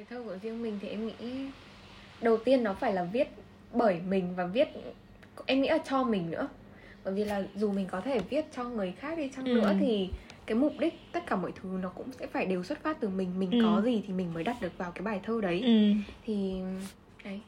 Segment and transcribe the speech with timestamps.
[0.00, 1.46] bài thơ của riêng mình thì em nghĩ
[2.20, 3.28] đầu tiên nó phải là viết
[3.72, 4.68] bởi mình và viết
[5.46, 6.48] em nghĩ là cho mình nữa
[7.04, 9.54] bởi vì là dù mình có thể viết cho người khác đi chăng Ừ.
[9.54, 10.08] nữa thì
[10.46, 13.08] cái mục đích tất cả mọi thứ nó cũng sẽ phải đều xuất phát từ
[13.08, 13.58] mình mình Ừ.
[13.64, 15.92] có gì thì mình mới đặt được vào cái bài thơ đấy ừ.
[16.24, 16.54] thì
[17.24, 17.40] đấy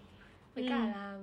[0.55, 0.71] với Ừ.
[0.71, 1.19] cả là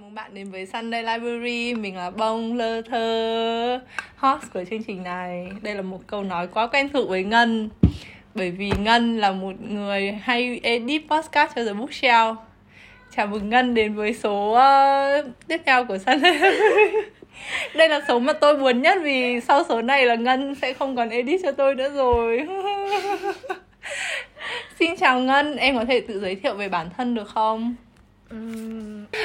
[0.00, 1.74] mừng bạn đến với Sunday Library.
[1.74, 3.80] Mình là Bông Lơ Thơ
[4.16, 5.48] Host của chương trình này.
[5.62, 7.68] Đây là một câu nói quá quen thuộc với Ngân
[8.34, 12.34] Bởi vì Ngân là một người hay edit podcast cho The Bookshelf.
[13.16, 16.96] Chào mừng Ngân đến với số uh, tiếp theo của Sunday Library.
[17.74, 20.96] Đây là số mà tôi buồn nhất vì sau số này là Ngân sẽ không
[20.96, 22.48] còn edit cho tôi nữa rồi.
[24.78, 27.74] Xin chào Ngân, em có thể tự giới thiệu về bản thân được không?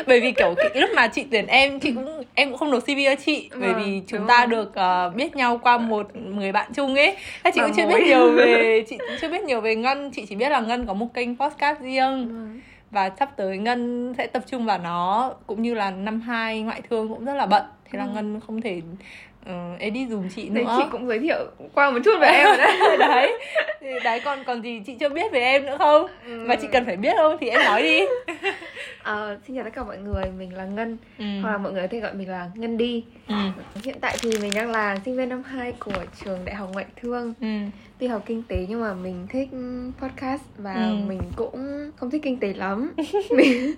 [0.08, 2.84] Bởi vì kiểu cái, lúc mà chị tuyển em chị cũng em cũng không nộp
[2.84, 4.48] cv cho chị bởi Vâng, vì chúng ta rồi.
[4.48, 7.94] được ờ, biết nhau qua một người bạn chung ấy Thế chị cũng chưa mối.
[8.00, 10.86] biết nhiều về chị cũng chưa biết nhiều về ngân chị chỉ biết là ngân
[10.86, 12.60] có một kênh podcast riêng vâng.
[12.92, 16.82] và sắp tới ngân sẽ tập trung vào nó cũng như là năm hai ngoại
[16.90, 18.10] thương cũng rất là bận thế là Ừ.
[18.14, 18.82] ngân không thể
[19.46, 21.36] ờ, edit dùm chị Đấy, nữa chị cũng giới thiệu
[21.74, 23.32] qua một chút về em rồi đấy đấy
[23.82, 26.06] Thì đấy còn còn gì chị chưa biết về em nữa không
[26.48, 28.00] và chị cần phải biết không thì em nói đi
[29.04, 31.26] Ờ, xin chào tất cả mọi người, mình là Ngân ừ.
[31.42, 33.36] Hoặc là mọi người có thể gọi mình là Ngân Đi Ừ.
[33.84, 35.92] Hiện tại thì mình đang là sinh viên năm 2 của
[36.24, 37.48] trường Đại học Ngoại thương Ừ.
[38.00, 39.50] Tuy học kinh tế nhưng mà mình thích
[40.02, 40.96] podcast Và Ừ.
[41.08, 42.92] mình cũng không thích kinh tế lắm
[43.38, 43.74] mình,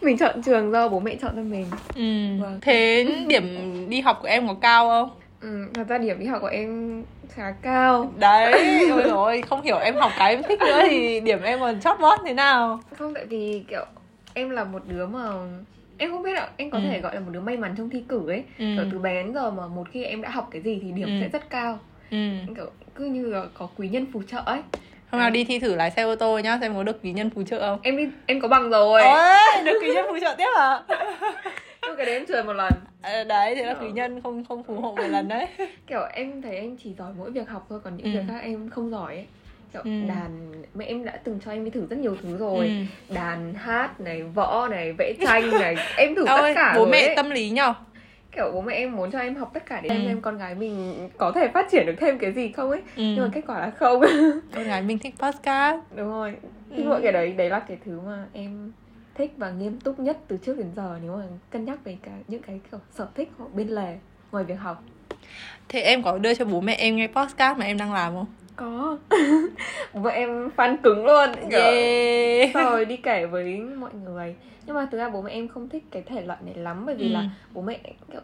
[0.00, 2.42] mình chọn trường do bố mẹ chọn cho mình Ừ.
[2.42, 2.58] Vâng.
[2.62, 3.44] Thế điểm
[3.88, 5.05] đi học của em có cao không?
[5.40, 8.54] Ừ, Thật ra điểm đi học của em khá cao Đấy,
[8.90, 12.00] ôi rồi không hiểu em học cái em thích nữa thì điểm em còn chót
[12.00, 12.80] vót thế nào?
[12.98, 13.84] Không tại vì kiểu
[14.34, 15.20] em là một đứa mà
[15.98, 16.84] Em không biết ạ, em có Ừ.
[16.90, 18.64] thể gọi là một đứa may mắn trong thi cử ấy Ừ.
[18.76, 21.08] Kiểu từ bé đến giờ mà một khi em đã học cái gì thì điểm
[21.08, 21.20] Ừ.
[21.20, 21.78] sẽ rất cao
[22.10, 22.16] Ừ.
[22.56, 24.60] kiểu cứ như là có quý nhân phù trợ ấy
[25.10, 27.30] Hôm nào đi thi thử lái xe ô tô nhá, xem có được quý nhân
[27.34, 27.78] phù trợ không?
[27.82, 30.82] em đi em có bằng rồi Ôi, được quý nhân phù trợ tiếp à?
[31.96, 34.74] cái đấy em trượt một lần Ờ, Đấy, thế là quý nhân không không phù
[34.80, 35.46] hộ một lần đấy.
[35.86, 38.18] kiểu em thấy em chỉ giỏi mỗi việc học thôi còn những Ừ.
[38.18, 39.26] việc khác em không giỏi ấy
[39.72, 39.90] kiểu Ừ.
[40.08, 42.66] đàn mẹ em đã từng cho em đi thử rất nhiều thứ rồi
[43.08, 43.14] Ừ.
[43.14, 46.90] đàn hát này võ này vẽ tranh này em thử Ôi, tất cả bố rồi
[46.92, 47.16] mẹ ấy.
[47.16, 47.74] tâm lý nhở?
[48.36, 49.92] kiểu bố mẹ em muốn cho em học tất cả để Ừ.
[49.92, 52.80] xem em con gái mình có thể phát triển được thêm cái gì không ấy
[52.96, 53.02] Ừ.
[53.02, 54.00] nhưng mà kết quả là không
[54.54, 55.78] Con gái mình thích podcast.
[55.96, 56.34] đúng rồi
[56.70, 56.76] Ừ.
[56.76, 58.72] thì mọi cái đấy đấy là cái thứ mà em
[59.16, 62.12] thích và nghiêm túc nhất từ trước đến giờ nếu mà cân nhắc về cả
[62.28, 63.96] những cái kiểu sở thích hoặc bên lề
[64.32, 64.82] ngoài việc học
[65.68, 68.26] Thế em có đưa cho bố mẹ em nghe podcast mà em đang làm không?
[68.56, 68.98] có
[69.94, 72.54] bố em fan cứng luôn kiểu Yeah.
[72.54, 74.34] rồi đi kể với mọi người
[74.66, 76.94] nhưng mà thực ra bố mẹ em không thích cái thể loại này lắm bởi
[76.94, 77.12] vì Ừ.
[77.12, 77.78] là bố mẹ
[78.12, 78.20] kiểu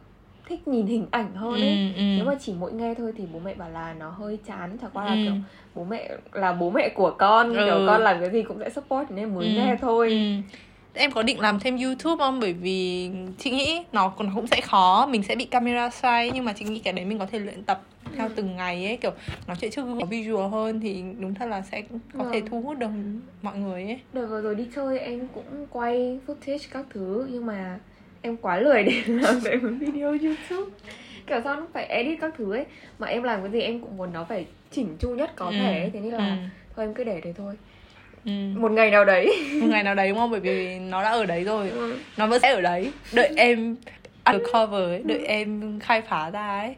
[0.48, 2.03] thích nhìn hình ảnh hơn ấy Ừ, ừ.
[2.16, 4.91] nếu mà chỉ mỗi nghe thôi thì bố mẹ bảo là nó hơi chán chẳng
[4.94, 5.19] qua là Ừ.
[5.24, 5.34] kiểu
[5.74, 7.62] bố mẹ là bố mẹ của con Ừ.
[7.66, 9.53] kiểu con làm cái gì cũng sẽ support nên mới Ừ.
[9.53, 10.54] nghe thôi Ừ.
[10.94, 12.41] Em có định làm thêm YouTube không?
[12.41, 16.44] Bởi vì chị nghĩ nó, nó cũng sẽ khó Mình sẽ bị camera xoay Nhưng
[16.44, 17.82] mà chị nghĩ cái đấy mình có thể luyện tập
[18.16, 18.32] theo Ừ.
[18.36, 19.10] từng ngày ấy Kiểu
[19.47, 21.82] nói chuyện trước có visual hơn Thì đúng thật là sẽ
[22.19, 22.50] có thể Vâng.
[22.50, 22.88] thu hút được
[23.42, 27.47] mọi người ấy Đợt vừa rồi đi chơi em cũng quay footage các thứ Nhưng
[27.47, 27.78] mà
[28.22, 30.70] em quá lười để làm một video youtube
[31.26, 32.64] Kiểu sao nó phải edit các thứ ấy
[32.98, 35.53] Mà em làm cái gì em cũng muốn nó phải chỉnh chu nhất có Ừ.
[35.59, 35.91] thể ấy.
[35.94, 36.48] Thế nên là Ừ.
[36.76, 37.54] thôi em cứ để đấy thôi
[38.25, 38.33] Ừ.
[38.55, 39.44] Một ngày nào đấy.
[39.60, 40.31] Một ngày nào đấy đúng không?
[40.31, 41.71] Bởi vì nó đã ở đấy rồi.
[41.71, 41.99] Ừ.
[42.16, 42.93] Nó vẫn sẽ ở đấy.
[43.12, 43.77] Đợi em
[44.25, 46.75] uncover ấy Đợi em khai phá ra ấy.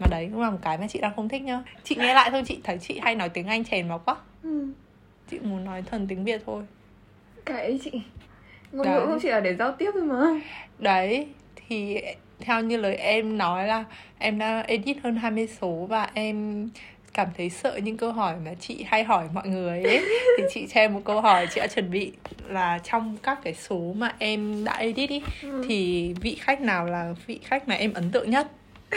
[0.00, 1.62] Mà đấy cũng là một cái mà chị đang không thích nhá.
[1.84, 4.16] Chị nghe lại thôi chị thấy chị hay nói tiếng Anh chèn vào quá.
[4.42, 4.66] Ừ.
[5.30, 6.62] Chị muốn nói thuần tiếng Việt thôi.
[7.44, 7.90] Cái chị
[8.72, 10.40] Ngôn ngữ không chỉ là để giao tiếp thôi mà.
[10.78, 11.26] Đấy
[11.68, 12.00] Thì
[12.40, 13.84] theo như lời em nói là
[14.18, 16.68] Em đã edit hơn 20 số Và em
[17.16, 20.00] cảm thấy sợ những câu hỏi mà chị hay hỏi mọi người ấy
[20.38, 22.12] Thì chị cho em một câu hỏi chị đã chuẩn bị
[22.48, 25.64] Là trong các cái số mà em đã edit ý Ừ.
[25.68, 28.46] Thì vị khách nào là vị khách mà em ấn tượng nhất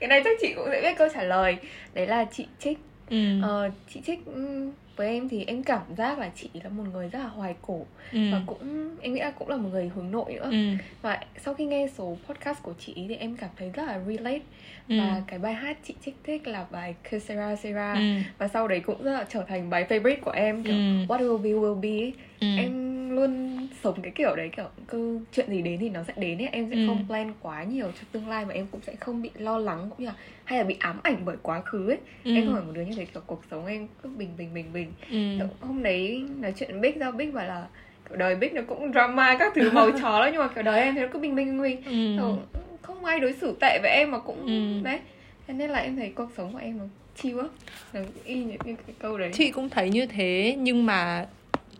[0.00, 1.56] Cái này chắc chị cũng sẽ biết câu trả lời
[1.94, 2.78] Đấy là chị Trích
[3.10, 3.40] ừ.
[3.42, 7.08] ờ, Chị Trích ừ, với em thì em cảm giác là chị là một người
[7.08, 8.18] rất là hoài cổ ừ.
[8.32, 10.56] Và cũng em nghĩ là cũng là một người hướng nội nữa ừ.
[11.02, 14.00] Và sau khi nghe số podcast của chị ý thì em cảm thấy rất là
[14.06, 14.40] relate
[14.88, 14.94] Ừ.
[15.00, 18.00] Và cái bài hát chị Trích thích là bài Kesera Sera Ừ.
[18.38, 20.78] Và sau đấy cũng rất là trở thành bài favorite của em kiểu Ừ.
[21.08, 22.16] What will be will be.
[22.40, 22.46] Ừ.
[22.56, 26.38] Em luôn sống cái kiểu đấy kiểu cứ chuyện gì đến thì nó sẽ đến
[26.38, 26.86] ấy em sẽ Ừ.
[26.86, 29.86] không plan quá nhiều cho tương lai mà em cũng sẽ không bị lo lắng
[29.90, 30.14] cũng như là
[30.44, 32.34] hay là bị ám ảnh bởi quá khứ ấy Ừ.
[32.34, 34.72] em không phải một đứa như thế kiểu cuộc sống em cứ bình bình bình
[34.72, 35.16] bình ừ.
[35.38, 37.66] Kiểu hôm đấy nói chuyện Bích ra Bích bảo là
[38.08, 40.80] kiểu đời Bích nó cũng drama các thứ màu chó lắm nhưng mà kiểu đời
[40.80, 42.16] em thì nó cứ bình bình bình Ừ.
[42.16, 42.38] Kiểu
[42.82, 44.84] không ai đối xử tệ với em mà cũng Ừ.
[44.84, 44.98] đấy
[45.46, 46.84] thế nên là em thấy cuộc sống của em nó
[47.16, 47.46] chill á
[47.92, 51.26] nó y như cái câu đấy chị cũng thấy như thế nhưng mà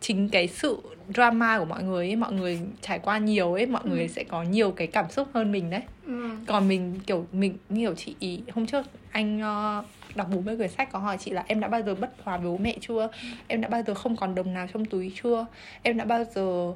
[0.07, 0.79] chính cái sự
[1.15, 3.91] drama của mọi người ấy mọi người trải qua nhiều ấy mọi Ừ.
[3.91, 6.31] người sẽ có nhiều cái cảm xúc hơn mình đấy ừ.
[6.47, 9.83] còn mình kiểu mình như kiểu chị ý hôm trước anh ờ,
[10.15, 12.47] đọc 40 quyển sách có hỏi chị là em đã bao giờ bất hòa với
[12.51, 13.09] bố mẹ chưa
[13.49, 15.47] em đã bao giờ không còn đồng nào trong túi chưa
[15.83, 16.73] em đã bao giờ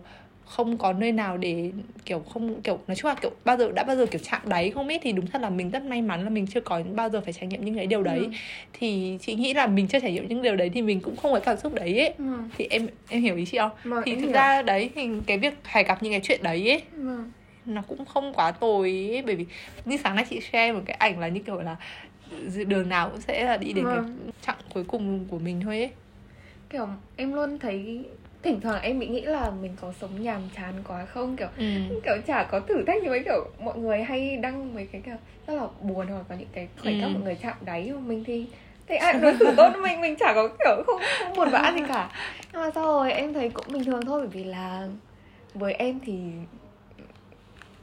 [0.48, 1.70] không có nơi nào để
[2.04, 4.70] kiểu không kiểu nói chung là kiểu bao giờ đã bao giờ kiểu chạm đáy
[4.70, 7.08] không biết thì đúng thật là mình rất may mắn là mình chưa có bao
[7.08, 8.30] giờ phải trải nghiệm những cái điều đấy Ừ.
[8.72, 11.32] thì chị nghĩ là mình chưa trải nghiệm những điều đấy thì mình cũng không
[11.32, 12.24] có cảm xúc đấy ấy Ừ.
[12.58, 14.32] thì em em hiểu ý chị không Vâng, thì thực hiểu.
[14.32, 17.30] ra đấy thì cái việc phải gặp những cái chuyện đấy ấy Vâng.
[17.66, 19.46] nó cũng không quá tồi ấy, bởi vì
[19.84, 21.76] như sáng nay chị share một cái ảnh là như kiểu là
[22.66, 24.30] đường nào cũng sẽ là đi đến cái Vâng.
[24.46, 25.90] chặng cuối cùng của mình thôi ấy
[26.70, 28.04] kiểu em luôn thấy
[28.42, 31.64] thỉnh thoảng em bị nghĩ là mình có sống nhàm chán quá không kiểu ừ.
[32.04, 35.16] kiểu chả có thử thách như mấy kiểu mọi người hay đăng mấy cái kiểu
[35.46, 37.12] rất là buồn hoặc có những cái khoảnh khắc Ừ.
[37.14, 38.46] mọi người chạm đáy của mình thì
[38.86, 41.80] thì ai đối xử tốt mình mình chả có kiểu không, không buồn bã gì
[41.88, 42.10] cả
[42.52, 44.88] nhưng mà sau rồi em thấy cũng bình thường thôi bởi vì là
[45.54, 46.18] với em thì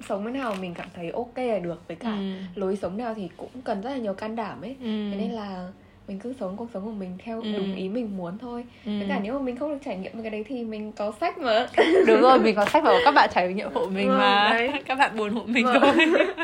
[0.07, 2.33] sống thế nào mình cảm thấy ok là được với cả Ừ.
[2.55, 4.85] lối sống nào thì cũng cần rất là nhiều can đảm ấy Ừ.
[5.11, 5.67] thế nên là
[6.07, 7.51] mình cứ sống cuộc sống của mình theo Ừ.
[7.57, 8.91] đúng ý mình muốn thôi Ừ.
[8.99, 11.37] với cả nếu mà mình không được trải nghiệm cái đấy thì mình có sách
[11.37, 11.67] mà
[12.07, 14.71] đúng rồi mình có sách bảo các bạn trải nghiệm hộ mình Vâng, mà đấy.
[14.85, 15.81] các bạn buồn hộ mình Vâng.
[15.81, 15.93] thôi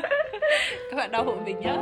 [0.91, 1.77] các bạn đau hộ mình nhá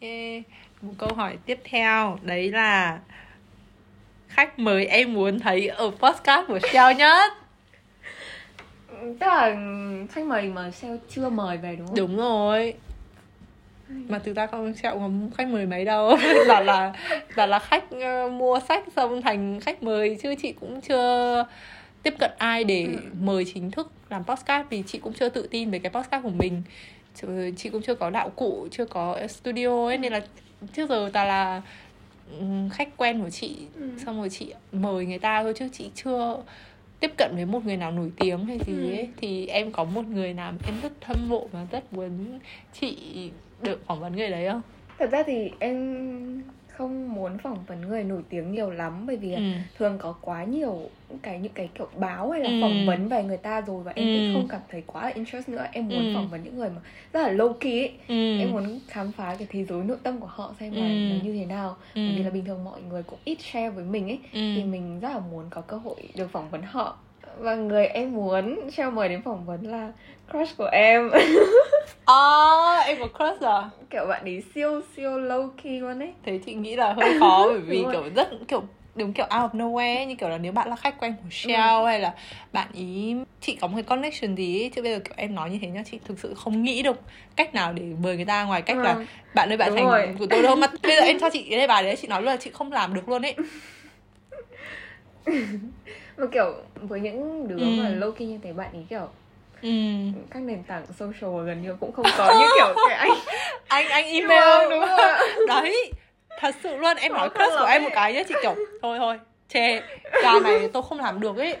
[0.00, 0.42] Yeah.
[0.82, 2.98] một câu hỏi tiếp theo đấy là
[4.28, 7.32] khách mời em muốn thấy ở podcast của Shell nhất
[9.20, 9.56] tức là
[10.10, 11.96] khách mời mà sale chưa mời về đúng không?
[11.96, 12.74] Đúng rồi.
[13.88, 16.16] Mà thực ra không Shell có khách mời mấy đâu.
[16.46, 16.92] Là là
[17.36, 21.44] là là khách ờ, mua sách xong thành khách mời chứ chị cũng chưa
[22.02, 22.98] tiếp cận ai để Ừ.
[23.20, 26.30] mời chính thức làm podcast vì chị cũng chưa tự tin về cái podcast của
[26.30, 26.62] mình.
[27.56, 30.20] Chị cũng chưa có đạo cụ chưa có studio ấy nên là
[30.72, 31.62] trước giờ toàn là
[32.38, 33.56] ừm, khách quen của chị.
[33.76, 33.90] Ừ.
[34.06, 36.36] xong rồi chị mời người ta thôi chứ chị chưa
[37.00, 38.90] tiếp cận với một người nào nổi tiếng hay gì Ừ.
[38.90, 42.38] ấy thì em có một người nào em rất hâm mộ và rất muốn
[42.72, 42.96] chị
[43.62, 44.62] được phỏng vấn người đấy không?
[44.98, 46.42] thật ra thì em
[46.80, 49.40] không muốn phỏng vấn người nổi tiếng nhiều lắm bởi vì Ừ.
[49.78, 50.78] thường có quá nhiều
[51.22, 52.58] cái những cái kiểu báo hay là Ừ.
[52.60, 54.12] phỏng vấn về người ta rồi và em Ừ.
[54.14, 56.10] cũng không cảm thấy quá là interest nữa em muốn Ừ.
[56.14, 56.80] phỏng vấn những người mà
[57.12, 57.92] rất là low key ấy.
[58.08, 58.38] Ừ.
[58.38, 60.90] em muốn khám phá cái thế giới nội tâm của họ xem là Ừ.
[61.10, 62.00] nó như thế nào Ừ.
[62.06, 64.40] bởi vì là bình thường mọi người cũng ít share với mình ấy Ừ.
[64.54, 66.96] thì mình rất là muốn có cơ hội được phỏng vấn họ
[67.38, 69.92] và người em muốn treo mời đến phỏng vấn là
[70.32, 71.10] crush của em
[72.04, 73.70] À, em có crush à?
[73.90, 77.46] kiểu bạn ấy siêu siêu low key luôn ấy Thế chị nghĩ là hơi khó
[77.48, 78.62] bởi vì kiểu rất kiểu
[78.94, 81.80] đúng kiểu out of nowhere như kiểu là nếu bạn là khách quen của Shell
[81.80, 81.86] Ừ.
[81.86, 82.14] hay là
[82.52, 85.50] bạn ý chị có một cái connection gì ấy chứ bây giờ kiểu em nói
[85.50, 87.00] như thế nhá chị thực sự không nghĩ được
[87.36, 89.04] cách nào để mời người ta ngoài cách là Ừ.
[89.34, 90.14] bạn ơi bạn Đúng thành rồi.
[90.18, 92.30] của tôi đâu mà bây giờ em cho chị cái bài đấy chị nói luôn
[92.30, 93.34] là chị không làm được luôn ấy
[96.16, 97.64] mà kiểu với những đứa Ừ.
[97.64, 99.08] mà low key như thế bạn ấy kiểu
[99.62, 99.68] ừ.
[100.30, 103.10] các nền tảng social gần như cũng không có như kiểu cái anh
[103.68, 105.92] anh anh email đúng rồi đấy
[106.38, 109.18] thật sự luôn em nói crush của em một cái nhá chị kiểu thôi thôi
[109.48, 109.80] chê
[110.22, 111.56] ca này tôi không làm được ấy.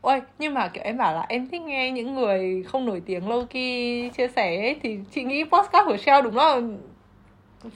[0.00, 3.28] Ôi nhưng mà kiểu em bảo là em thích nghe những người không nổi tiếng
[3.28, 6.60] low key chia sẻ ấy thì chị nghĩ podcast của Shell đúng là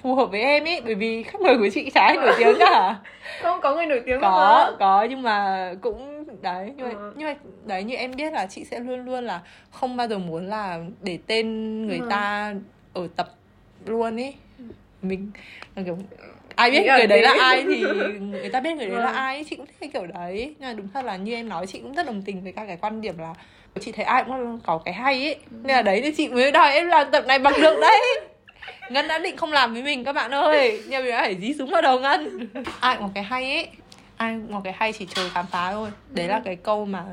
[0.03, 2.57] phù hợp với em ấy bởi vì khách mời của chị chả ai nổi tiếng
[2.59, 2.97] cả.
[3.43, 4.77] Không có người nổi tiếng có mà.
[4.79, 7.13] có nhưng mà cũng đấy nhưng mà Ừ.
[7.17, 7.35] nhưng mà
[7.67, 10.79] đấy như em biết là chị sẽ luôn luôn là không bao giờ muốn là
[11.03, 11.47] để tên
[11.87, 12.07] người Ừ.
[12.11, 12.55] ta
[12.95, 13.29] ở tập
[13.87, 14.35] luôn ấy
[15.03, 15.31] mình
[15.77, 15.99] là kiểu
[16.57, 17.85] ai biết người đấy là ai thì
[18.21, 19.15] người ta biết người đấy là Vâng.
[19.15, 20.55] ai chị cũng thích cái kiểu đấy.
[20.59, 22.65] Nhưng mà đúng thật là như em nói chị cũng rất đồng tình với các
[22.67, 23.35] cái quan điểm là
[23.81, 26.73] chị thấy ai cũng có cái hay ấy nên là đấy thì chị mới đòi
[26.73, 28.01] em làm tập này bằng được đấy.
[28.91, 30.83] Ngân đã định không làm với mình các bạn ơi.
[30.89, 32.49] Nhưng mà phải dí súng vào đầu Ngân.
[32.81, 33.69] Ai cũng có cái hay ấy
[34.21, 37.05] Ai có cái hay chỉ chờ khám phá thôi Đấy là cái câu mà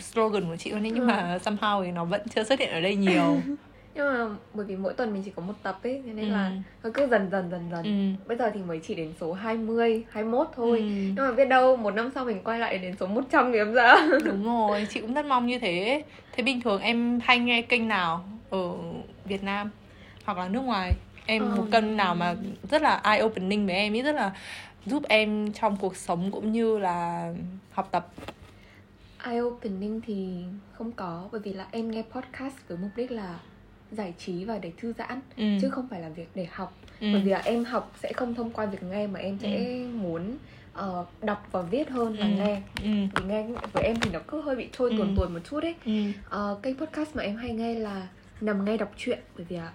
[0.00, 2.80] slogan của chị luôn ấy Nhưng mà somehow thì nó vẫn chưa xuất hiện ở
[2.80, 3.42] đây nhiều
[3.94, 6.32] nhưng mà bởi vì mỗi tuần mình chỉ có một tập ấy nên Ừ.
[6.32, 6.52] là
[6.84, 8.22] nó cứ dần dần dần dần ừ.
[8.28, 10.84] bây giờ thì mới chỉ đến số 20, 21 thôi Ừ.
[10.86, 13.72] nhưng mà biết đâu một năm sau mình quay lại đến số 100 thì em
[13.72, 17.62] ra Đúng rồi, chị cũng rất mong như thế Thế bình thường em hay nghe
[17.62, 18.68] kênh nào ở
[19.24, 19.70] Việt Nam?
[20.24, 20.92] hoặc là nước ngoài
[21.26, 21.56] em Ờ.
[21.56, 22.34] một kênh nào mà
[22.70, 24.32] rất là eye opening với em ý rất là
[24.86, 27.32] giúp em trong cuộc sống cũng như là
[27.72, 28.08] học tập
[29.24, 33.38] eye opening thì không có bởi vì là em nghe podcast với mục đích là
[33.92, 35.44] giải trí và để thư giãn ừ.
[35.62, 37.06] chứ không phải là việc để học ừ.
[37.12, 40.36] bởi vì là em học sẽ không thông qua việc nghe mà em sẽ muốn
[40.72, 42.32] ờ, đọc và viết hơn là Ừ.
[42.38, 42.90] nghe ừ.
[43.14, 44.96] vì nghe với em thì nó cứ hơi bị trôi Ừ.
[44.98, 45.92] tuồn tuồn một chút ấy ừ.
[46.28, 48.08] Ờ, kênh podcast mà em hay nghe là
[48.40, 49.70] nằm nghe đọc truyện bởi vì là ừ,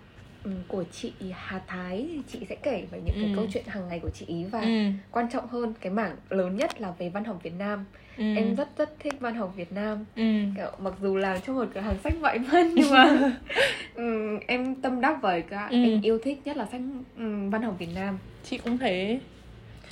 [0.67, 3.35] của chị Hà Thái thì chị sẽ kể về những cái Ừ.
[3.35, 4.69] câu chuyện hàng ngày của chị ý và ừ.
[5.11, 7.85] quan trọng hơn cái mảng lớn nhất là về văn học Việt Nam
[8.17, 8.23] ừ.
[8.35, 10.23] em rất rất thích văn học Việt Nam ừ.
[10.57, 13.31] kiểu mặc dù làm trong một cửa hàng sách ngoại văn nhưng mà
[13.95, 15.83] ừm, em tâm đắc với cả Ừ.
[15.83, 16.81] em yêu thích nhất là sách
[17.17, 19.19] ừm, văn học Việt Nam chị cũng thế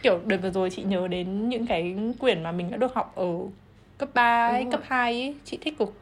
[0.01, 3.15] kiểu đợt vừa rồi chị nhớ đến những cái quyển mà mình đã được học
[3.15, 3.27] ở
[3.97, 4.87] cấp 3 ấy, cấp rồi.
[4.89, 5.93] 2 ấy chị thích cuộc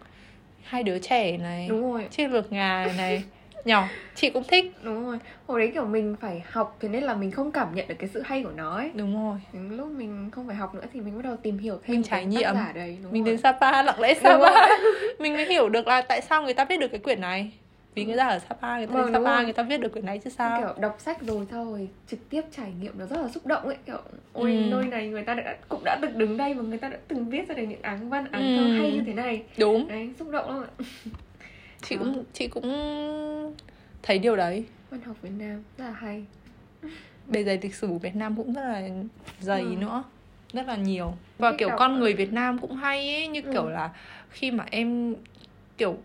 [0.64, 3.24] hai đứa trẻ này đúng rồi chiếc lược ngà này
[3.68, 4.72] nhỏ chị cũng thích.
[4.84, 5.20] Đúng rồi.
[5.48, 8.10] Hồi đấy kiểu mình phải học thế nên là mình không cảm nhận được cái
[8.14, 8.92] sự hay của nó ấy.
[8.94, 9.40] Đúng rồi.
[9.54, 12.04] Đến lúc mình không phải học nữa thì mình bắt đầu tìm hiểu thêm Mình
[12.04, 12.44] trải nghiệm.
[12.44, 12.98] tác giả đấy.
[13.04, 13.32] Đúng mình rồi.
[13.34, 14.68] đến Sapa lặng lẽ Sapa.
[15.20, 17.52] mình mới hiểu được là tại sao người ta viết được cái quyển này.
[17.96, 19.44] Vì người ta ở Sapa người ta Vâng, Sapa rồi.
[19.44, 20.60] người ta viết được quyển này chứ sao?
[20.62, 23.64] Kiểu đọc sách rồi sau rồi trực tiếp trải nghiệm nó rất là xúc động
[23.64, 23.78] ấy.
[23.86, 23.98] Kiểu
[24.34, 24.70] ôi Ừ.
[24.72, 27.30] nơi này người ta đã cũng đã từng đứng đây và người ta đã từng
[27.30, 28.58] viết ra được những áng văn áng Ừ.
[28.58, 29.44] thơ hay như thế này.
[29.58, 29.88] Đúng.
[29.88, 30.86] Đấy xúc động lắm ạ
[31.82, 32.02] chị Đó.
[32.04, 32.64] cũng chị cũng
[34.04, 36.24] thấy điều đấy văn học Việt Nam rất là hay
[37.28, 38.82] bề dày lịch sử của Việt Nam cũng rất là
[39.40, 39.76] dày Ừ.
[39.80, 40.04] nữa
[40.54, 43.52] rất là nhiều và kiểu đọc con người Việt Nam cũng hay ấy như Ừ.
[43.54, 43.90] kiểu là
[44.30, 45.16] khi mà em
[45.78, 45.98] kiểu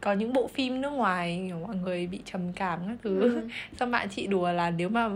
[0.00, 3.48] có những bộ phim nước ngoài kiểu mọi người bị trầm cảm các thứ Ừ.
[3.80, 5.08] xong bạn chị đùa là nếu mà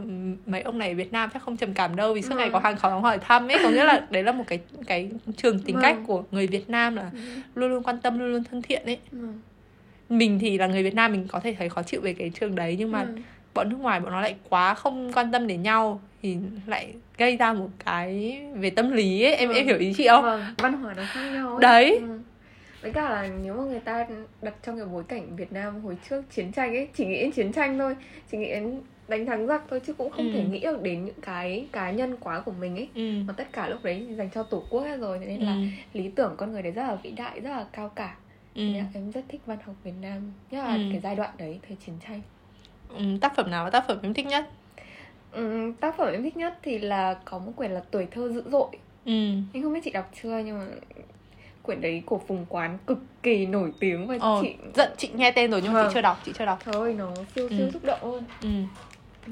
[0.46, 2.36] mấy ông này ở Việt Nam chắc không trầm cảm đâu vì suốt Ừ.
[2.36, 5.10] ngày có hàng xóm hỏi thăm ấy có nghĩa là đấy là một cái cái
[5.36, 5.82] trường tính Vâng.
[5.82, 7.18] cách của người Việt Nam là Ừ.
[7.54, 9.28] luôn luôn quan tâm luôn luôn thân thiện ấy Ừ.
[10.08, 12.54] mình thì là người Việt Nam mình có thể thấy khó chịu về cái trường
[12.54, 13.14] đấy nhưng mà Ừ.
[13.54, 16.36] bọn nước ngoài bọn nó lại quá không quan tâm đến nhau thì
[16.66, 19.54] lại gây ra một cái về tâm lý ấy em Ừ.
[19.54, 21.60] em hiểu ý chị không Vâng, văn hóa nó khác nhau ấy.
[21.62, 21.98] Đấy.
[22.00, 22.18] ừ.
[22.82, 24.06] với cả là nếu mà người ta
[24.42, 27.30] đặt trong cái bối cảnh Việt Nam hồi trước chiến tranh ấy chỉ nghĩ đến
[27.32, 27.96] chiến tranh thôi
[28.30, 30.32] chỉ nghĩ đến đánh thắng giặc thôi chứ cũng không Ừ.
[30.34, 33.10] thể nghĩ được đến những cái cá nhân quá của mình ấy ừ.
[33.26, 35.58] mà tất cả lúc đấy dành cho tổ quốc hết rồi thế nên là Ừ.
[35.92, 38.14] lý tưởng con người đấy rất là vĩ đại rất là cao cả
[38.54, 38.60] Ừ.
[38.62, 40.82] Nên là em rất thích văn học Việt Nam nhất là Ừ.
[40.92, 42.22] cái giai đoạn đấy thời chiến tranh
[42.88, 44.48] Ừ, tác phẩm nào là tác phẩm em thích nhất
[45.32, 48.42] ừ, tác phẩm em thích nhất thì là có một quyển là tuổi thơ dữ
[48.50, 48.68] dội
[49.04, 49.12] ừ.
[49.52, 50.66] em không biết chị đọc chưa nhưng mà
[51.62, 55.30] quyển đấy của Phùng Quán cực kỳ nổi tiếng và ờ, chị giận chị nghe
[55.30, 55.94] tên rồi nhưng mà chị Vâng.
[55.94, 57.70] chưa đọc chị chưa đọc thôi nó siêu siêu Ừ.
[57.72, 58.48] xúc động luôn ừ.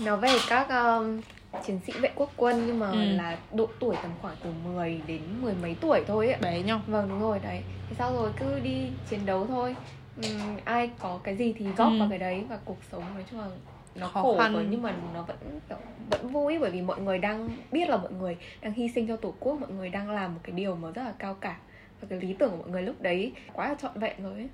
[0.04, 1.20] nó về các um,
[1.64, 3.04] chiến sĩ vệ quốc quân nhưng mà Ừ.
[3.16, 6.80] là độ tuổi tầm khoảng từ 10 đến mười mấy tuổi thôi ấy bé nhau
[6.86, 9.76] vâng đúng rồi đấy thế sau rồi cứ đi chiến đấu thôi
[10.22, 11.98] Ừm, ai có cái gì thì góp Ừ.
[11.98, 13.46] vào cái đấy và cuộc sống nói chung là
[13.94, 14.52] nó Khó khổ khăn.
[14.52, 15.36] rồi nhưng mà nó vẫn
[15.68, 15.78] kiểu,
[16.10, 19.16] vẫn vui bởi vì mọi người đang biết là mọi người đang hy sinh cho
[19.16, 21.56] tổ quốc mọi người đang làm một cái điều mà rất là cao cả
[22.00, 24.48] và cái lý tưởng của mọi người lúc đấy quá là trọn vẹn rồi ấy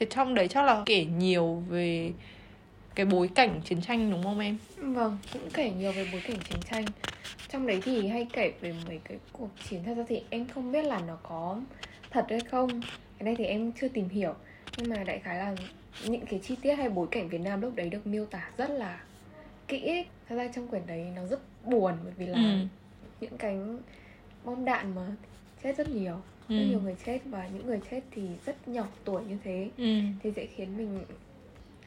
[0.00, 2.12] thì trong đấy chắc là kể nhiều về
[2.98, 6.36] cái bối cảnh chiến tranh đúng không em Vâng, cũng kể nhiều về bối cảnh
[6.48, 6.84] chiến tranh
[7.48, 10.72] Trong đấy thì hay kể về mấy cái cuộc chiến Thật ra thì em không
[10.72, 11.60] biết là nó có
[12.10, 12.80] thật hay không
[13.18, 14.34] Cái này thì em chưa tìm hiểu
[14.76, 15.54] Nhưng mà đại khái là
[16.06, 18.70] những cái chi tiết hay bối cảnh Việt Nam lúc đấy được miêu tả rất
[18.70, 19.00] là
[19.68, 20.06] kỹ ấy.
[20.28, 22.58] Thật ra trong quyển đấy nó rất buồn Bởi vì là Ừ.
[23.20, 23.78] những cánh
[24.44, 25.06] bom đạn mà
[25.62, 26.14] chết rất nhiều
[26.48, 26.56] Ừ.
[26.56, 29.84] Rất nhiều người chết và những người chết thì rất nhỏ tuổi như thế ừ.
[30.22, 31.00] Thì sẽ khiến mình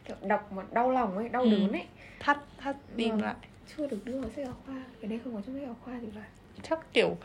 [0.07, 1.49] kiểu đọc mà đau lòng ấy, đau Ừ.
[1.49, 1.83] đớn ấy
[2.19, 3.21] thắt thắt tim Vâng.
[3.21, 3.35] lại
[3.77, 5.99] chưa được đưa vào sách giáo khoa cái này không có trong sách giáo khoa
[6.01, 6.23] thì phải
[6.63, 7.15] chắc kiểu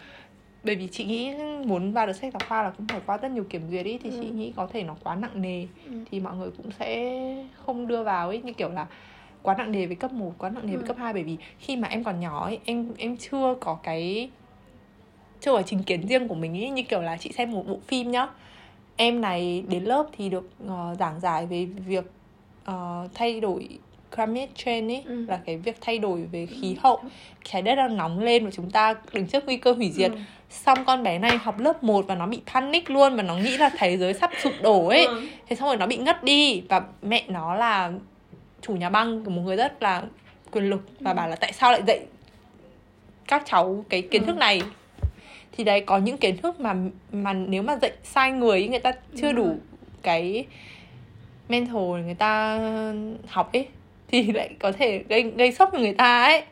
[0.64, 3.30] bởi vì chị nghĩ muốn vào được sách giáo khoa là cũng phải qua rất
[3.30, 4.16] nhiều kiểm duyệt ý thì Ừ.
[4.21, 5.90] chị nghĩ có thể nó quá nặng nề ừ.
[6.11, 8.87] thì mọi người cũng sẽ không đưa vào ấy như kiểu là
[9.42, 10.87] quá nặng nề với cấp 1, quá nặng nề với Ừ.
[10.87, 14.30] cấp 2 bởi vì khi mà em còn nhỏ ấy em em chưa có cái
[15.40, 17.78] chưa có chính kiến riêng của mình ấy như kiểu là chị xem một bộ
[17.87, 18.28] phim nhá
[18.97, 22.04] em này đến lớp thì được ờ, giảng giải về việc
[22.66, 23.68] ờ, thay đổi
[24.16, 25.25] climate change ấy Ừ.
[25.28, 27.00] là cái việc thay đổi về khí hậu
[27.44, 30.18] trái đất đang nóng lên và chúng ta đứng trước nguy cơ hủy diệt Ừ.
[30.50, 33.56] xong con bé này học lớp 1 và nó bị panic luôn và nó nghĩ
[33.58, 35.20] là thế giới sắp sụp đổ ấy Ừ.
[35.49, 37.92] thế xong rồi nó bị ngất đi và mẹ nó là
[38.62, 40.02] chủ nhà băng của một người rất là
[40.52, 42.00] quyền lực và bảo là tại sao lại dạy
[43.28, 44.40] các cháu cái kiến thức Ừ.
[44.40, 44.62] này
[45.52, 46.75] thì đấy có những kiến thức mà
[47.12, 49.56] mà nếu mà dạy sai người người ta chưa Đúng đủ
[50.02, 50.44] cái
[51.49, 52.59] mental để người ta
[53.29, 53.69] học ấy
[54.09, 56.45] thì lại có thể gây gây sốc cho người ta ấy.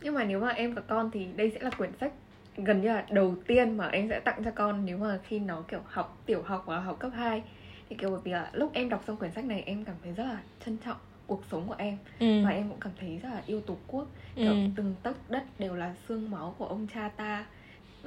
[0.00, 2.12] Nhưng mà nếu mà em có con thì đây sẽ là quyển sách
[2.56, 5.62] gần như là đầu tiên mà em sẽ tặng cho con nếu mà khi nó
[5.68, 7.42] kiểu học tiểu học là học cấp 2
[7.88, 10.12] thì kiểu bởi vì là lúc em đọc xong quyển sách này em cảm thấy
[10.12, 10.96] rất là trân trọng
[11.26, 11.98] cuộc sống của em.
[12.18, 12.44] Ừ.
[12.44, 14.06] và em cũng cảm thấy rất là yêu tổ quốc.
[14.36, 14.42] Ừ.
[14.42, 17.44] kiểu từng tấc đất đều là xương máu của ông cha ta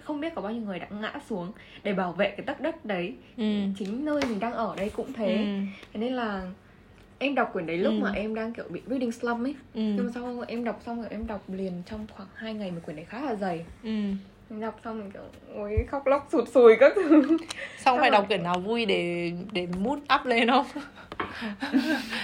[0.03, 1.51] không biết có bao nhiêu người đã ngã xuống
[1.83, 3.43] để bảo vệ cái tấc đất đấy Ừ.
[3.79, 5.45] chính nơi mình đang ở đây cũng thế Ừ.
[5.93, 6.41] thế nên là
[7.19, 7.99] em đọc quyển đấy lúc Ừ.
[8.03, 9.81] mà em đang kiểu bị reading slump ấy Ừ.
[9.81, 12.79] nhưng mà sau em đọc xong rồi em đọc liền trong khoảng 2 ngày mà
[12.79, 13.89] quyển đấy khá là dày Ừ.
[14.51, 15.21] em đọc xong mình kiểu
[15.55, 17.37] ôi khóc lóc sụt sùi các thứ Xong
[17.77, 20.65] Xong phải rồi- đọc quyển nào vui để để mood up lên không?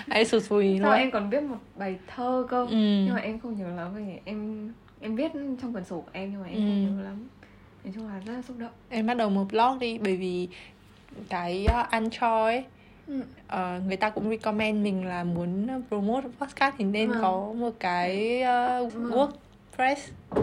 [0.10, 0.91] Hay sụt sùi luôn.
[0.94, 2.75] em còn viết một bài thơ cơ Ừ.
[2.75, 4.70] nhưng mà em không nhớ lắm vì em
[5.01, 6.91] em viết trong quyển sổ của em nhưng mà em không Ừ.
[6.98, 7.14] nhớ lắm
[7.86, 10.48] nói chung là rất là xúc động Em bắt đầu một blog đi bởi vì
[11.30, 12.63] cái uh, Anchor ấy
[13.08, 13.22] ừ.
[13.48, 17.22] ờ, người ta cũng recommend mình là muốn promote podcast thì nên Vâng.
[17.22, 18.42] có một cái
[18.86, 19.12] uh, Vâng.
[19.12, 19.96] WordPress
[20.30, 20.42] Ừ.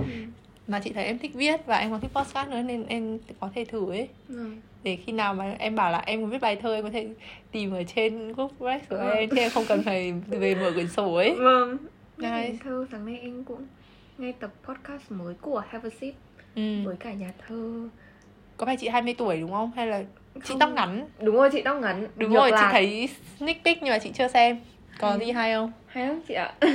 [0.69, 3.51] mà chị thấy em thích viết và em còn thích podcast nữa nên em có
[3.55, 4.51] thể thử ấy Ừ.
[4.83, 7.09] để khi nào mà em bảo là em muốn viết bài thơ em có thể
[7.53, 9.11] tìm ở trên WordPress của Vâng.
[9.17, 11.77] em chứ em không cần phải về mở quyển sổ ấy vâng
[12.17, 12.55] nice.
[12.65, 13.67] thơ sáng nay em cũng
[14.19, 16.15] nghe tập podcast mới của Have a Sip
[16.55, 16.63] ừ.
[16.85, 17.89] với cả nhà thơ.
[18.57, 19.71] Có phải chị 20 tuổi đúng không?
[19.77, 20.03] Hay là
[20.35, 21.07] chị Không- tóc ngắn?
[21.21, 22.07] Đúng rồi chị tóc ngắn.
[22.17, 22.73] Đúng ngược rồi chị lại.
[22.73, 24.61] thấy sneak peek nhưng mà chị chưa xem.
[25.01, 25.73] Có gì hay không?
[25.87, 26.53] Hay lắm chị ạ.
[26.61, 26.69] Ừ,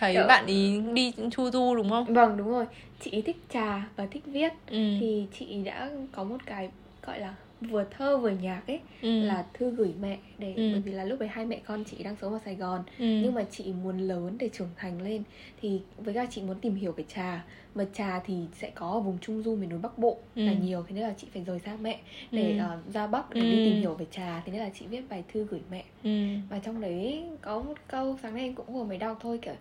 [0.00, 2.04] thấy Kiểu- bạn ý đi chu du đúng không?
[2.14, 2.64] Vâng đúng rồi.
[3.00, 4.52] Chị thích trà và thích viết.
[4.70, 4.76] Ừ.
[5.00, 6.68] thì chị đã có một cái
[7.06, 7.34] gọi là
[7.70, 9.20] vừa thơ vừa nhạc ấy ừ.
[9.22, 10.70] là thư gửi mẹ để Ừ.
[10.72, 13.04] bởi vì là lúc đấy hai mẹ con chị đang sống ở Sài Gòn ừ.
[13.22, 15.22] nhưng mà chị muốn lớn để trưởng thành lên
[15.60, 17.44] thì với cả chị muốn tìm hiểu về trà
[17.74, 20.42] mà trà thì sẽ có ở vùng trung du miền núi bắc bộ Ừ.
[20.46, 22.58] là nhiều thế nên là chị phải rời xa mẹ để Ừ.
[22.58, 23.46] ờ, ra bắc để Ừ.
[23.50, 26.10] đi tìm hiểu về trà thế nên là chị viết bài thư gửi mẹ ừ.
[26.50, 29.54] và trong đấy có một câu sáng nay em cũng vừa mới đọc thôi kiểu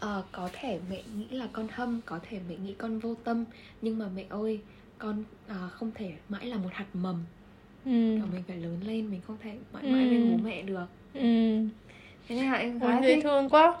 [0.00, 3.44] ờ, có thể mẹ nghĩ là con hâm có thể mẹ nghĩ con vô tâm
[3.82, 4.60] nhưng mà mẹ ơi
[4.98, 7.24] con ờ, không thể mãi là một hạt mầm
[7.86, 7.90] ừ.
[8.16, 9.90] kiểu mình phải lớn lên mình không thể mãi Ừ.
[9.92, 11.20] mãi bên bố mẹ được ừ.
[12.28, 13.74] thế nên là em khá là dễ thương quá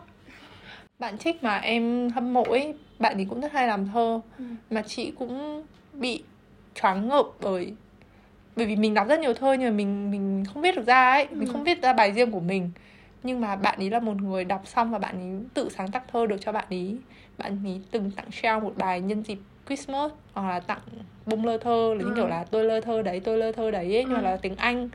[0.98, 4.44] bạn trích mà em hâm mộ ấy bạn ấy cũng rất hay làm thơ Ừ.
[4.70, 6.22] mà chị cũng bị
[6.74, 7.72] choáng ngợp bởi
[8.56, 11.10] bởi vì mình đọc rất nhiều thơ nhưng mà mình mình không viết được ra
[11.12, 11.52] ấy mình Ừ.
[11.52, 12.70] không viết ra bài riêng của mình
[13.22, 16.02] nhưng mà bạn ấy là một người đọc xong và bạn ấy tự sáng tác
[16.12, 16.96] thơ được cho bạn ấy
[17.38, 20.78] bạn ấy từng tặng trao một bài nhân dịp Christmas hoặc là tặng
[21.26, 22.16] bông lơ thơ là những Ừ.
[22.16, 24.24] kiểu là tôi lơ thơ đấy tôi lơ thơ đấy ấy, nhưng mà Ừ.
[24.24, 24.88] là tiếng Anh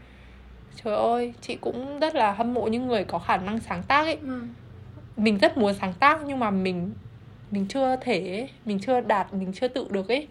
[0.84, 4.05] trời ơi chị cũng rất là hâm mộ những người có khả năng sáng tác
[4.05, 4.41] ấy Ừ.
[5.17, 6.91] mình rất muốn sáng tác nhưng mà mình
[7.51, 10.27] mình chưa thể ấy, mình chưa đạt mình chưa tự được ấy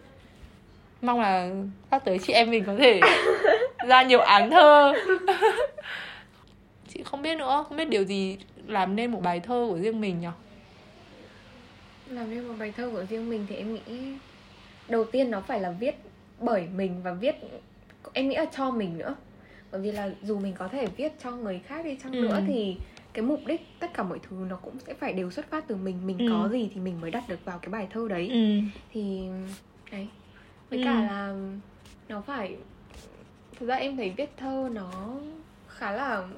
[1.02, 1.50] mong là
[1.90, 3.00] sắp tới chị em mình có thể
[3.88, 4.92] ra nhiều án thơ
[6.88, 10.00] chị không biết nữa không biết điều gì làm nên một bài thơ của riêng
[10.00, 10.26] mình nhỉ
[12.06, 13.80] làm nên một bài thơ của riêng mình thì em nghĩ
[14.90, 15.94] đầu tiên nó phải là viết
[16.40, 17.34] bởi mình và viết
[18.12, 19.14] em nghĩ là cho mình nữa
[19.72, 22.20] bởi vì là dù mình có thể viết cho người khác đi chăng Ừ.
[22.20, 22.76] nữa thì
[23.12, 25.76] cái mục đích tất cả mọi thứ nó cũng sẽ phải đều xuất phát từ
[25.76, 26.24] mình mình Ừ.
[26.30, 28.60] có gì thì mình mới đặt được vào cái bài thơ đấy ừ
[28.92, 29.20] thì
[29.92, 30.08] đấy
[30.70, 30.84] với Ừ.
[30.84, 31.34] cả là
[32.08, 32.56] nó phải
[33.58, 34.90] thực ra em thấy viết thơ nó
[35.68, 36.28] khá là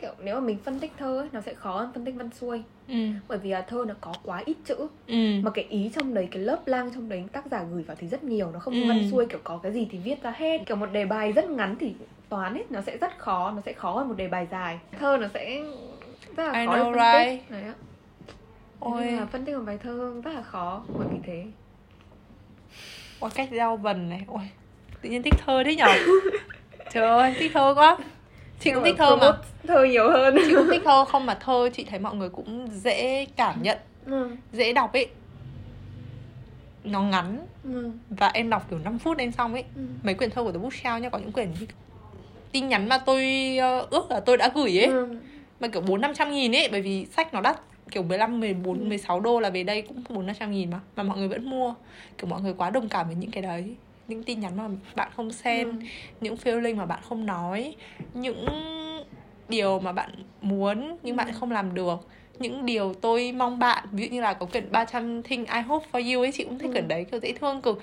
[0.00, 2.30] kiểu nếu mà mình phân tích thơ ấy, nó sẽ khó hơn phân tích văn
[2.40, 2.62] xuôi.
[2.88, 2.94] Ừ.
[3.28, 4.76] Bởi vì là thơ nó có quá ít chữ.
[5.06, 5.14] Ừ.
[5.42, 8.06] Mà cái ý trong đấy cái lớp lang trong đấy tác giả gửi vào thì
[8.08, 8.50] rất nhiều.
[8.52, 8.88] Nó không như Ừ.
[8.88, 10.60] văn xuôi kiểu có cái gì thì viết ra hết.
[10.66, 11.92] Kiểu một đề bài rất ngắn thì
[12.28, 14.78] toán ấy nó sẽ rất khó nó sẽ khó hơn một đề bài dài.
[14.98, 15.62] Thơ nó sẽ
[16.36, 17.30] rất là I khó để know, phân tích.
[17.40, 17.50] right?
[17.50, 17.74] đấy ạ.
[18.80, 19.04] Ôi.
[19.04, 21.44] Nên là phân tích một bài thơ rất là khó bởi vì thế.
[23.20, 24.22] Ôi cách giao vần này.
[24.26, 24.42] Ôi
[25.02, 25.86] tự nhiên thích thơ thế nhở?
[26.92, 27.98] Trời ơi thích thơ quá
[28.60, 29.32] chị cũng thích thơ mà
[29.68, 32.68] thơ nhiều hơn chị cũng thích thơ không mà thơ chị thấy mọi người cũng
[32.72, 34.30] dễ cảm nhận ừ.
[34.52, 35.06] dễ đọc ấy
[36.84, 37.90] nó ngắn Ừ.
[38.10, 39.82] và em đọc kiểu 5 phút em xong ấy Ừ.
[40.02, 41.48] mấy quyển thơ của The Bookshelf nha có những quyển
[42.52, 43.24] tin nhắn mà tôi
[43.60, 45.08] ờ, ước là tôi đã gửi ấy Ừ.
[45.60, 48.78] mà kiểu bốn năm trăm nghìn ấy bởi vì sách nó đắt kiểu 15, 14,
[48.78, 48.84] Ừ.
[48.84, 51.50] 16 đô là về đây cũng bốn năm trăm nghìn mà mà mọi người vẫn
[51.50, 51.74] mua
[52.18, 53.74] kiểu mọi người quá đồng cảm với những cái đấy
[54.08, 55.86] những tin nhắn mà bạn không send Ừ.
[56.20, 57.74] những feeling mà bạn không nói
[58.14, 58.46] những
[59.48, 60.10] điều mà bạn
[60.42, 61.32] muốn nhưng bạn Ừ.
[61.40, 61.96] không làm được
[62.38, 65.86] những điều tôi mong bạn ví dụ như là có quyển 300 things I hope
[65.92, 66.72] for you ấy chị cũng thích Ừ.
[66.72, 67.82] quyển đấy kiểu dễ thương cực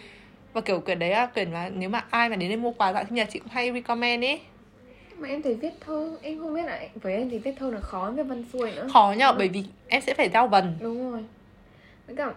[0.53, 2.93] và kiểu quyển đấy là quyển mà nếu mà ai mà đến đây mua quà
[2.93, 4.39] bạn sinh nhật chị cũng hay recommend ấy
[5.17, 7.79] mà em thấy viết thơ em không biết là với em thì viết thơ là
[7.79, 9.35] khó viết văn xuôi nữa khó nhờ Ừ.
[9.38, 11.23] bởi vì em sẽ phải giao vần đúng rồi
[12.07, 12.33] với cả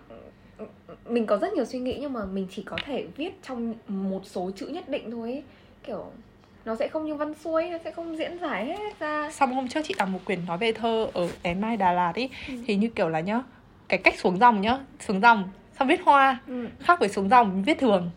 [1.08, 4.20] mình có rất nhiều suy nghĩ nhưng mà mình chỉ có thể viết trong một
[4.26, 5.42] số chữ nhất định thôi ấy.
[5.86, 6.04] kiểu
[6.64, 9.68] nó sẽ không như văn xuôi nó sẽ không diễn giải hết ra xong hôm
[9.68, 12.54] trước chị đọc một quyển nói về thơ ở Én Mai Đà Lạt ấy Ừ.
[12.66, 13.42] thì như kiểu là nhá
[13.88, 16.68] cái cách xuống dòng nhá xuống dòng xong viết hoa ừ.
[16.80, 18.10] khác với xuống dòng viết thường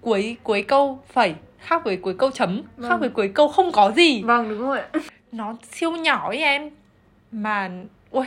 [0.00, 3.00] cuối cuối câu phẩy khác với cuối câu chấm khác Vâng.
[3.00, 4.88] với cuối câu không có gì vâng đúng rồi ạ
[5.32, 6.70] nó siêu nhỏ ấy em
[7.32, 7.70] mà
[8.10, 8.26] ui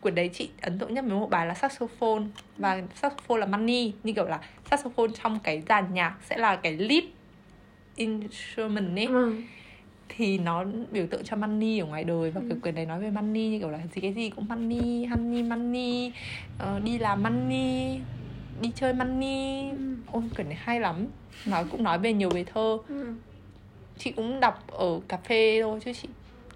[0.00, 2.22] quyển đấy chị ấn tượng nhất với một bài là saxophone
[2.58, 6.76] và saxophone là money như kiểu là saxophone trong cái dàn nhạc sẽ là cái
[6.76, 7.04] lead
[7.96, 9.34] instrument ấy ừ.
[10.08, 12.46] thì nó biểu tượng cho money ở ngoài đời và Ừ.
[12.48, 15.42] cái quyển này nói về money như kiểu là gì cái gì cũng money honey
[15.42, 16.12] money
[16.58, 18.00] ờ, đi làm money
[18.60, 19.76] đi chơi money Ừ.
[20.12, 21.06] ôi quyển này hay lắm
[21.46, 23.14] nó cũng nói về nhiều về thơ Ừ.
[23.98, 26.08] chị cũng đọc ở cà phê thôi chứ chị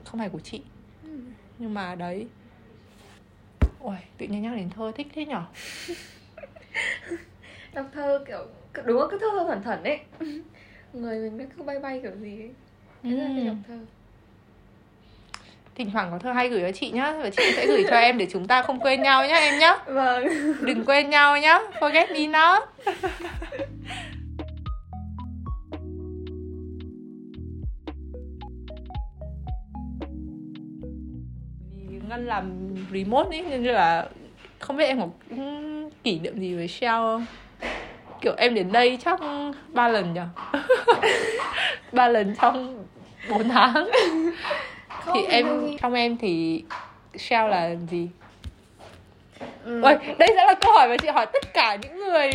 [0.05, 0.61] không phải của chị
[1.05, 1.11] Ừ.
[1.59, 2.27] nhưng mà đấy
[3.87, 5.43] ôi tự nhiên nhắc đến thơ thích thế nhở?
[7.75, 8.47] Đọc thơ kiểu
[8.85, 10.01] đúng là cứ thơ thơ thuần thuần ấy.
[10.93, 12.51] Người mình nó cứ bay bay kiểu gì ấy.
[13.03, 13.79] Thế là phải đọc thơ.
[15.75, 18.19] Thỉnh thoảng có thơ hay gửi cho chị nhá và chị sẽ gửi cho em
[18.19, 19.77] để chúng ta không quên nhau nhá em nhá.
[19.87, 20.27] Vâng.
[20.61, 22.63] Đừng quên nhau nhá forget me not.
[32.09, 34.09] Ngân làm remote ấy nên là
[34.59, 35.09] không biết em có
[36.05, 37.27] kỷ niệm gì với Shell không?
[38.21, 39.21] Kiểu em đến đây chắc
[39.73, 40.21] ba lần nhỉ
[41.93, 42.85] ba lần trong
[43.31, 43.91] 4 tháng.
[45.15, 45.47] Thì em
[45.83, 46.65] trong em thì
[47.15, 48.09] Shell là gì?
[49.65, 49.81] Ừ.
[49.83, 52.31] Ôi, đây sẽ là câu hỏi mà chị hỏi tất cả những người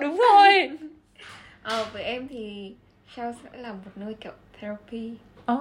[0.00, 0.70] Đúng rồi.
[1.62, 2.74] Ờ với em thì
[3.16, 5.14] Shell sẽ là một nơi kiểu therapy.
[5.46, 5.56] À.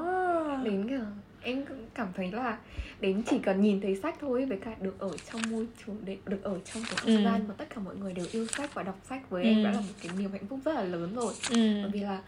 [0.63, 0.99] đến kiểu
[1.43, 2.57] em cảm thấy là
[2.99, 6.17] đến chỉ cần nhìn thấy sách thôi với cả được ở trong môi trường để
[6.25, 7.23] được ở trong cái không Ừ.
[7.23, 9.49] gian mà tất cả mọi người đều yêu sách và đọc sách với Ừ.
[9.49, 11.55] em đã là một cái niềm hạnh phúc rất là lớn rồi ừ.
[11.81, 12.21] bởi vì là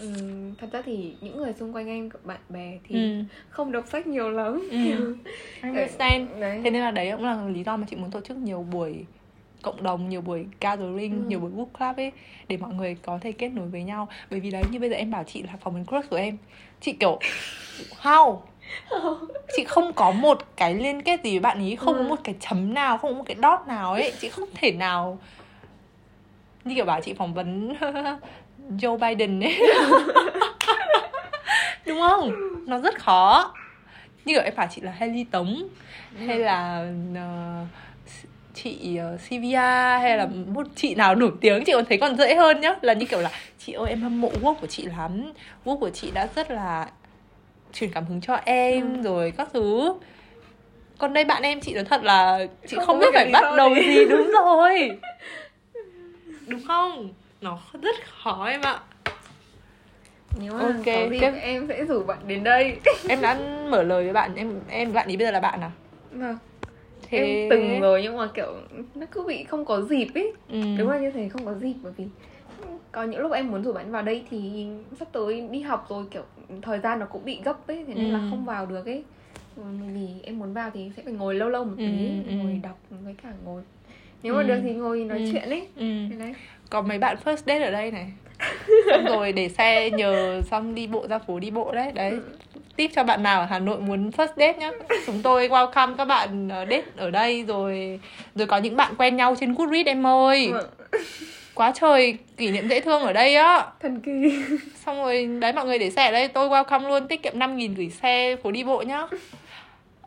[0.00, 3.24] ừm, thật ra thì những người xung quanh em bạn bè thì Ừ.
[3.48, 5.16] không đọc sách nhiều lắm Ừ.
[5.62, 8.36] understand đấy Thế nên là đấy cũng là lý do mà chị muốn tổ chức
[8.36, 9.04] nhiều buổi
[9.62, 11.28] cộng đồng, nhiều buổi gathering, Ừ.
[11.28, 12.12] nhiều buổi book club ấy
[12.48, 14.96] Để mọi người có thể kết nối với nhau Bởi vì đấy như bây giờ
[14.96, 16.36] em bảo chị là phỏng vấn crush của em
[16.80, 17.18] Chị kiểu
[18.02, 18.38] How?
[19.56, 22.08] Chị không có một cái liên kết gì với bạn ý Không có Ừ.
[22.08, 24.12] một cái chấm nào, không có một cái dot nào ấy.
[24.20, 25.18] Chị không thể nào
[26.64, 27.74] Như kiểu bảo chị phỏng vấn
[28.78, 29.60] Joe Biden ấy.
[31.86, 32.32] Đúng không?
[32.66, 33.52] Nó rất khó.
[34.24, 35.68] Như kiểu em bảo chị là Haley Tống
[36.26, 36.84] hay là
[37.16, 37.64] ờ,
[38.54, 39.56] chị uh, Sivia
[40.00, 42.74] hay là một chị nào nổi tiếng chị còn thấy còn dễ hơn nhá.
[42.82, 45.32] Là như kiểu là chị ơi em hâm mộ work của chị lắm.
[45.64, 46.86] Work của chị đã rất là
[47.72, 49.02] truyền cảm hứng cho em Ừ.
[49.02, 49.94] rồi các thứ
[50.98, 53.74] còn đây bạn em chị nói thật là chị Không không, biết phải bắt đầu
[53.74, 53.80] gì.
[53.82, 54.98] gì đúng rồi
[56.46, 58.80] đúng không nó rất khó em ạ
[60.40, 61.32] nếu mà Ok, có gì tiếp.
[61.42, 62.76] em sẽ rủ bạn đến đây
[63.08, 65.70] em đã mở lời với bạn em em bạn ý bây giờ là bạn à
[66.10, 66.38] vâng
[67.10, 68.54] thế em từng rồi nhưng mà kiểu
[68.94, 70.60] nó cứ bị không có dịp ấy ừ.
[70.78, 72.04] đúng là như thế không có dịp bởi vì
[72.92, 74.66] có những lúc em muốn rủ bạn vào đây thì
[74.98, 76.22] sắp tới đi học rồi kiểu
[76.62, 78.26] thời gian nó cũng bị gấp ấy thế nên là Ừ.
[78.30, 79.02] không vào được ấy
[79.56, 79.62] Ừ,
[79.94, 82.32] vì em muốn vào thì sẽ phải ngồi lâu lâu một tí Ừ, ừ.
[82.36, 83.62] ngồi đọc với cả ngồi
[84.22, 84.46] nếu mà Ừ.
[84.46, 85.24] được thì ngồi nói Ừ.
[85.32, 86.16] chuyện ấy ừ.
[86.18, 86.34] đấy
[86.70, 88.06] có mấy bạn first date ở đây này
[88.90, 92.20] xong rồi để xe nhờ xong đi bộ ra phố đi bộ đấy đấy Ừ.
[92.76, 94.70] tip cho bạn nào ở Hà Nội muốn first date nhá
[95.06, 98.00] chúng tôi welcome các bạn ờ, date ở đây rồi
[98.34, 100.66] rồi có những bạn quen nhau trên Goodreads em ơi Vâng.
[101.56, 103.66] Quá trời kỷ niệm dễ thương ở đây á.
[103.80, 104.12] Thần kỳ.
[104.84, 107.56] Xong rồi đấy mọi người để xe ở đây tôi welcome luôn tiết kiệm 5
[107.56, 109.06] nghìn gửi xe phố đi bộ nhá.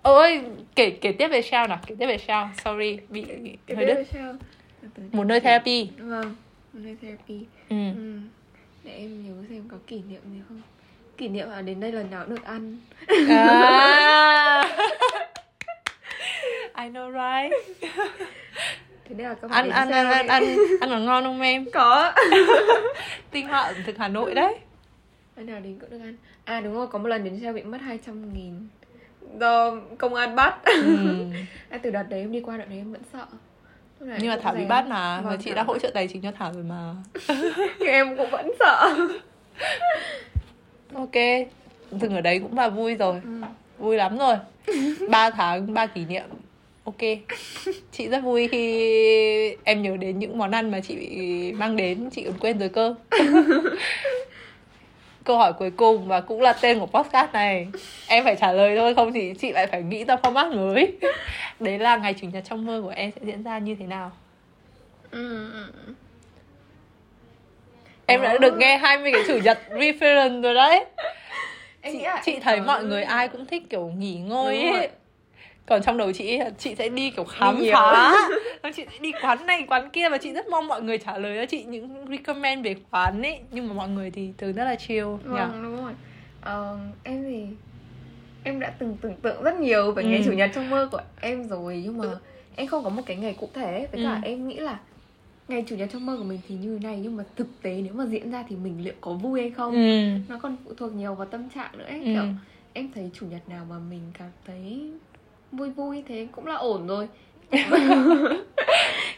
[0.01, 0.41] Ơi
[0.75, 1.79] kể kể tiếp về Shell nào?
[1.85, 3.25] Kể tiếp về Shell sorry bị
[3.67, 4.07] cái hơi đứt.
[4.13, 4.33] sao?
[5.11, 5.89] Một nơi therapy.
[5.97, 6.35] Vâng
[6.73, 7.45] một nơi therapy.
[7.69, 7.75] Ừ.
[7.95, 8.19] ừ.
[8.83, 10.61] để em nhớ xem có kỷ niệm gì không?
[11.17, 12.77] Kỷ niệm là đến đây lần nào cũng được ăn.
[13.29, 14.63] À.
[16.75, 17.51] I know right
[19.09, 20.43] thế nên là các bạn ăn ăn ăn ăn ăn
[20.79, 21.65] ăn có ngon không em?
[21.73, 22.13] Có.
[23.31, 24.55] Tinh hoa ẩm thực Hà Nội đấy.
[25.35, 26.15] Lần nào đến cũng được ăn.
[26.43, 28.67] À đúng rồi có một lần đến xe bị mất 200 nghìn.
[29.39, 30.55] Do công an bắt.
[30.65, 31.25] Ừ.
[31.69, 33.25] à, từ đợt đấy em đi qua đợt đấy em vẫn sợ.
[33.99, 35.21] Nhưng mà Thảo bị bắt mà.
[35.21, 36.93] Và Vâng, chị Thảo đã hỗ trợ tài chính cho Thảo rồi mà.
[37.79, 38.95] Nhưng em cũng vẫn sợ.
[40.93, 41.15] Ok.
[41.91, 43.21] Dừng ở đấy cũng là vui rồi.
[43.23, 43.29] Ừ.
[43.77, 44.35] vui lắm rồi.
[45.09, 46.23] 3 tháng 3 kỷ niệm
[46.89, 47.17] ok.
[47.91, 50.95] Chị rất vui khi em nhớ đến những món ăn mà chị
[51.55, 52.09] mang đến.
[52.09, 52.95] Chị còn quên rồi cơ.
[55.23, 57.67] Câu hỏi cuối cùng và cũng là tên của podcast này.
[58.07, 60.97] Em phải trả lời thôi không thì chị lại phải nghĩ ra format mới.
[61.59, 64.11] Đấy là ngày chủ nhật trong mơ của em sẽ diễn ra như thế nào.
[65.11, 65.47] Ừ,
[68.05, 70.85] em đã được nghe 20 cái chủ nhật reference rồi đấy.
[71.81, 74.89] Em chị, chị thấy mọi người ai cũng thích kiểu nghỉ ngơi ấy
[75.69, 77.73] còn trong đầu chị chị sẽ đi kiểu khám Đi nhiều.
[77.73, 78.13] phá
[78.75, 81.37] chị sẽ đi quán này quán kia và chị rất mong mọi người trả lời
[81.37, 83.39] cho chị những recommend về quán ấy.
[83.51, 85.05] Nhưng mà mọi người thì thường rất là chill.
[85.23, 85.93] Vâng đúng rồi.
[86.41, 87.45] Ờ, Em thì
[88.43, 90.09] em đã từng tưởng tượng rất nhiều về Ừ.
[90.09, 91.81] ngày chủ nhật trong mơ của em rồi.
[91.85, 92.05] Nhưng mà
[92.55, 93.87] em không có một cái ngày cụ thể.
[93.91, 94.27] Với cả Ừ.
[94.29, 94.79] em nghĩ là
[95.47, 96.99] ngày chủ nhật trong mơ của mình thì như thế này.
[97.03, 99.73] Nhưng mà thực tế nếu mà diễn ra thì mình liệu có vui hay không?
[99.73, 100.09] Ừ.
[100.29, 101.99] Nó còn phụ thuộc nhiều vào tâm trạng nữa ấy.
[101.99, 102.05] Ừ.
[102.13, 102.23] kiểu
[102.73, 104.91] em thấy chủ nhật nào mà mình cảm thấy
[105.51, 107.07] vui vui thế cũng là ổn rồi.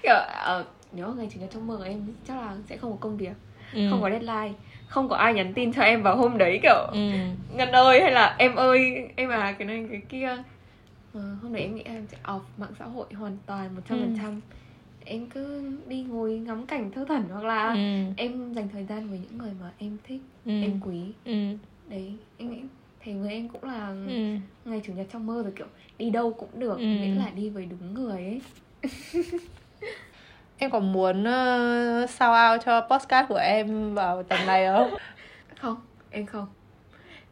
[0.03, 3.17] Kiểu ờ, nếu ngày chủ nhật trong mơ em chắc là sẽ không có công
[3.17, 3.33] việc
[3.73, 3.87] ừ.
[3.89, 4.53] không có deadline
[4.87, 7.11] không có ai nhắn tin cho em vào hôm đấy kiểu ừ.
[7.55, 10.37] Ngân ơi hay là em ơi em à cái này cái kia.
[11.13, 13.99] Ờ, hôm đấy em nghĩ em sẽ off mạng xã hội hoàn toàn một trăm
[13.99, 14.41] phần trăm.
[15.05, 18.13] Em cứ đi ngồi ngắm cảnh thơ thẩn hoặc là ừ.
[18.17, 20.61] em dành thời gian với những người mà em thích ừ.
[20.61, 20.99] em quý.
[21.25, 21.33] Ừ.
[21.89, 22.61] Đấy em nghĩ
[23.05, 24.35] thầy với em cũng là ừ.
[24.65, 26.83] ngày chủ nhật trong mơ rồi kiểu đi đâu cũng được Ừ.
[26.85, 28.41] miễn là đi với đúng người ấy.
[30.57, 34.93] Em có muốn uh, shout out cho podcast của em vào tầm này không?
[35.61, 35.75] Không
[36.11, 36.45] em không.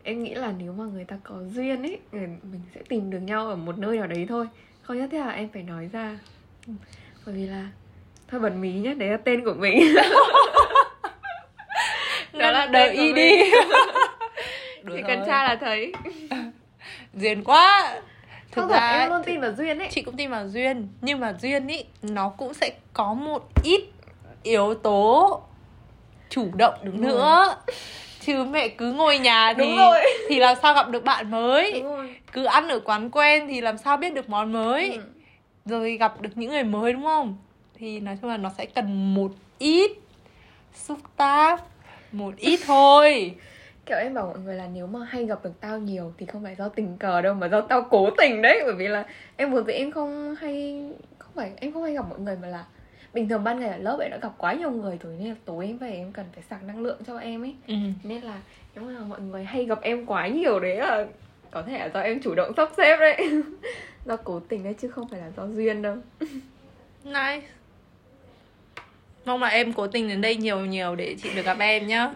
[0.04, 3.20] Em nghĩ là nếu mà người ta có duyên ấy người- mình sẽ tìm được
[3.20, 4.48] nhau ở một nơi nào đấy thôi.
[4.82, 6.20] Không nhất thiết là em phải nói ra.
[7.26, 7.68] Bởi vì là
[8.28, 9.96] thôi bật mí nhé đấy là tên của mình.
[12.34, 13.32] Đó là của y đi
[14.84, 15.04] Chỉ thôi.
[15.08, 15.94] cần tra là thấy.
[17.14, 17.94] Duyên quá.
[18.52, 19.88] Thực không thật ra em luôn tin vào duyên ấy.
[19.92, 23.82] chị cũng tin vào duyên nhưng mà duyên ý nó cũng sẽ có một ít
[24.44, 25.42] yếu tố
[26.30, 27.12] chủ động Đúng rồi.
[27.12, 27.56] nữa
[28.22, 29.78] chứ mẹ cứ ngồi nhà thì Đúng
[30.30, 31.82] thì làm sao gặp được bạn mới?
[31.82, 34.92] Đúng cứ ăn ở quán quen thì làm sao biết được món mới?
[34.92, 35.02] Ừ.
[35.66, 37.38] rồi gặp được những người mới đúng không?
[37.76, 39.92] Thì nói chung là nó sẽ cần một ít
[40.74, 41.62] xúc tác
[42.12, 43.36] một ít thôi
[43.90, 46.44] kiểu em bảo mọi người là nếu mà hay gặp được tao nhiều thì không
[46.44, 48.62] phải do tình cờ đâu mà do tao cố tình đấy.
[48.66, 49.06] Bởi vì là
[49.38, 50.84] em vốn dĩ em không hay
[51.18, 52.66] không phải em không hay gặp mọi người mà là
[53.14, 55.36] bình thường ban ngày ở lớp em đã gặp quá nhiều người rồi nên là
[55.46, 57.56] tối em về em cần phải sạc năng lượng cho em ấy.
[57.68, 57.74] Ừ.
[58.04, 58.42] nên là
[58.76, 61.06] nếu mà mọi người hay gặp em quá nhiều đấy là
[61.52, 63.18] có thể là do em chủ động sắp xếp đấy.
[64.06, 65.96] Do cố tình đấy chứ không phải là do duyên đâu.
[67.04, 67.42] Nice.
[69.26, 72.12] Mong là em cố tình đến đây nhiều nhiều để chị được gặp em nhá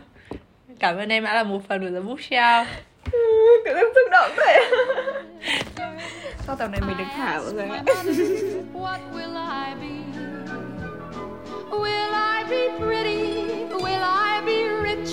[0.79, 2.65] cảm ơn em đã là một phần của The Bookshelf
[3.65, 4.71] cảm giác xúc động thế
[6.47, 7.83] sau tập này mình được thả mọi người ạ
[11.71, 13.65] Will I be pretty?
[13.71, 15.09] Will I be rich?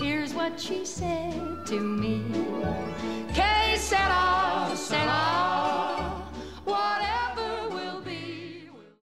[0.00, 1.34] Here's what she said
[1.66, 2.22] to me.
[3.34, 5.99] Que será, será.